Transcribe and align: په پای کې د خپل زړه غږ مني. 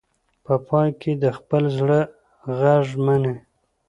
په 0.45 0.53
پای 0.67 0.89
کې 1.01 1.11
د 1.23 1.25
خپل 1.37 1.63
زړه 1.77 1.99
غږ 2.59 2.85
مني. 3.05 3.35